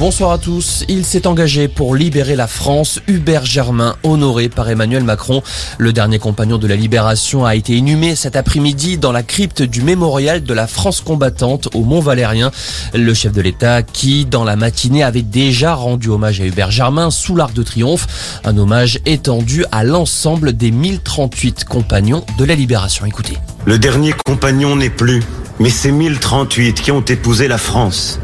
[0.00, 0.84] Bonsoir à tous.
[0.88, 3.00] Il s'est engagé pour libérer la France.
[3.06, 5.40] Hubert Germain, honoré par Emmanuel Macron.
[5.78, 9.82] Le dernier compagnon de la libération a été inhumé cet après-midi dans la crypte du
[9.82, 12.50] mémorial de la France combattante au Mont-Valérien.
[12.92, 17.12] Le chef de l'État qui, dans la matinée, avait déjà rendu hommage à Hubert Germain
[17.12, 18.40] sous l'Arc de Triomphe.
[18.44, 23.06] Un hommage étendu à l'ensemble des 1038 compagnons de la libération.
[23.06, 23.38] Écoutez.
[23.64, 25.22] Le dernier compagnon n'est plus,
[25.60, 28.18] mais ces 1038 qui ont épousé la France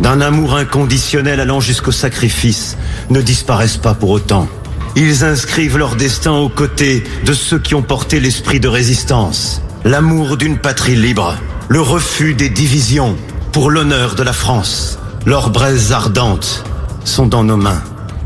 [0.00, 2.76] d'un amour inconditionnel allant jusqu'au sacrifice,
[3.10, 4.48] ne disparaissent pas pour autant.
[4.94, 10.36] Ils inscrivent leur destin aux côtés de ceux qui ont porté l'esprit de résistance, l'amour
[10.36, 11.36] d'une patrie libre,
[11.68, 13.16] le refus des divisions
[13.52, 14.98] pour l'honneur de la France.
[15.24, 16.64] Leurs braises ardentes
[17.04, 17.82] sont dans nos mains,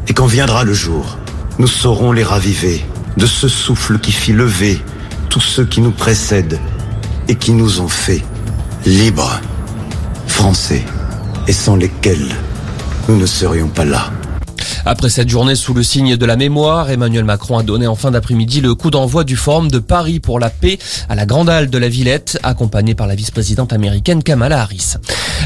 [0.09, 1.19] et quand viendra le jour,
[1.59, 2.85] nous saurons les raviver
[3.17, 4.81] de ce souffle qui fit lever
[5.31, 6.59] tous ceux qui nous précèdent
[7.29, 8.23] et qui nous ont fait
[8.85, 9.41] libres,
[10.27, 10.85] français
[11.49, 12.35] et sans lesquels
[13.09, 14.11] nous ne serions pas là.
[14.89, 18.13] Après cette journée sous le signe de la mémoire, Emmanuel Macron a donné en fin
[18.13, 20.79] d'après-midi le coup d'envoi du Forum de Paris pour la paix
[21.09, 24.95] à la Grande Halle de la Villette, accompagné par la vice-présidente américaine Kamala Harris.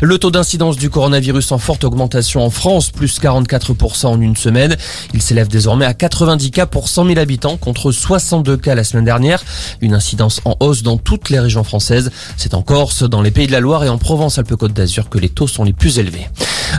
[0.02, 4.76] Le taux d'incidence du coronavirus en forte augmentation en France, plus 44% en une semaine.
[5.14, 9.06] Il s'élève désormais à 90 cas pour 100 000 habitants contre 62 cas la semaine
[9.06, 9.42] dernière.
[9.80, 12.10] Une incidence en hausse dans toutes les régions françaises.
[12.36, 15.30] C'est en Corse, dans les Pays de la Loire et en Provence-Alpes-Côte d'Azur que les
[15.30, 16.28] taux sont les plus élevés.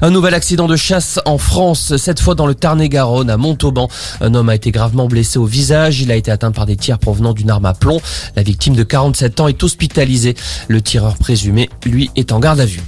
[0.04, 3.88] Un nouvel accident de chasse en France, cette fois dans le Tarn-et-Garonne, à Montauban.
[4.20, 6.02] Un homme a été gravement blessé au visage.
[6.02, 8.02] Il a été atteint par des tirs provenant d'une arme à plomb.
[8.36, 10.34] La victime de 47 ans est hospitalisée.
[10.70, 12.82] Le tireur présumé, lui, est en garde à vue.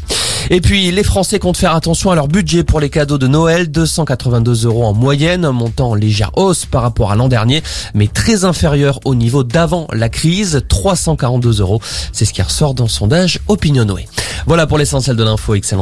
[0.50, 3.70] Et puis, les Français comptent faire attention à leur budget pour les cadeaux de Noël.
[3.70, 7.62] 282 euros en moyenne, un montant en légère hausse par rapport à l'an dernier,
[7.94, 10.64] mais très inférieur au niveau d'avant la crise.
[10.68, 11.80] 342 euros.
[12.12, 14.08] C'est ce qui ressort dans le sondage Opinionway.
[14.46, 15.56] Voilà pour l'essentiel de l'info.
[15.56, 15.82] Excellente